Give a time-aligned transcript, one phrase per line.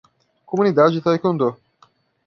[0.49, 1.47] Comunidade Taekwondo